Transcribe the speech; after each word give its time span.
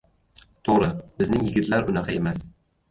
To‘g‘ri, 0.69 0.89
bizning 1.21 1.47
yigitlar 1.51 1.91
unaqa 1.95 2.21
emas: 2.21 2.45